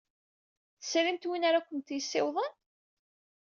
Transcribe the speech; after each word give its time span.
Tesrimt 0.79 1.23
win 1.29 1.47
ara 1.49 1.65
kemt-yessiwḍen? 1.67 2.53